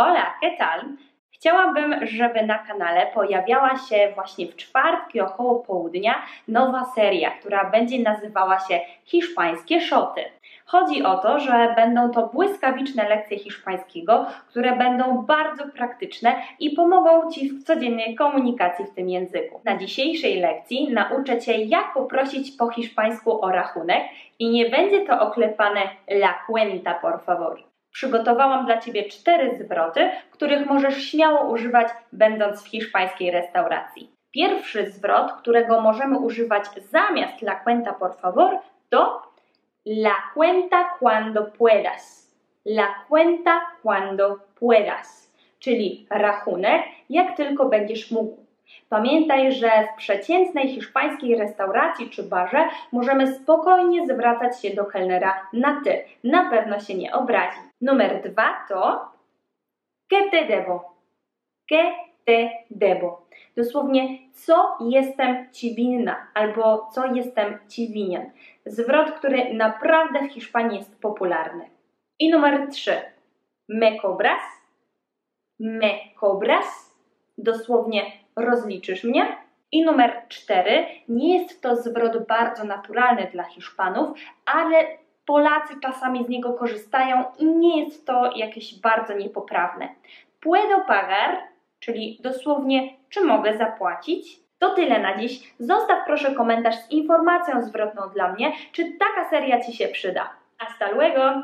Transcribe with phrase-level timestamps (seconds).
[0.00, 0.96] Hola, ¿qué tal?
[1.30, 6.14] Chciałabym, żeby na kanale pojawiała się właśnie w czwartki około południa
[6.48, 10.24] nowa seria, która będzie nazywała się Hiszpańskie Szoty.
[10.66, 17.30] Chodzi o to, że będą to błyskawiczne lekcje hiszpańskiego, które będą bardzo praktyczne i pomogą
[17.30, 19.60] Ci w codziennej komunikacji w tym języku.
[19.64, 24.02] Na dzisiejszej lekcji nauczę Cię, jak poprosić po hiszpańsku o rachunek
[24.38, 27.68] i nie będzie to oklepane la cuenta, por favor.
[27.98, 34.10] Przygotowałam dla Ciebie cztery zwroty, których możesz śmiało używać, będąc w hiszpańskiej restauracji.
[34.30, 39.22] Pierwszy zwrot, którego możemy używać zamiast la cuenta por favor, to
[39.86, 42.34] la cuenta cuando puedas.
[42.66, 48.47] La cuenta cuando puedas, czyli rachunek, jak tylko będziesz mógł.
[48.88, 55.80] Pamiętaj, że w przeciętnej hiszpańskiej restauracji czy barze możemy spokojnie zwracać się do kelnera na
[55.84, 56.04] ty.
[56.24, 57.58] Na pewno się nie obrazi.
[57.80, 59.08] Numer dwa to
[60.08, 60.96] ¿Qué te debo?
[61.66, 61.92] ¿Qué
[62.24, 63.26] te debo?
[63.56, 68.30] Dosłownie, co jestem ci winna albo co jestem ci winien.
[68.66, 71.70] Zwrot, który naprawdę w Hiszpanii jest popularny.
[72.18, 73.00] I numer trzy.
[73.68, 74.42] Me cobras?
[75.60, 75.90] Me
[76.20, 76.94] cobras?
[77.38, 78.02] Dosłownie,
[78.40, 79.36] rozliczysz mnie?
[79.72, 80.86] I numer cztery.
[81.08, 84.86] Nie jest to zwrot bardzo naturalny dla Hiszpanów, ale
[85.26, 89.88] Polacy czasami z niego korzystają i nie jest to jakieś bardzo niepoprawne.
[90.40, 91.38] Puedo pagar,
[91.80, 94.40] czyli dosłownie czy mogę zapłacić?
[94.58, 95.54] To tyle na dziś.
[95.58, 100.30] Zostaw proszę komentarz z informacją zwrotną dla mnie, czy taka seria Ci się przyda.
[100.58, 101.42] Hasta luego!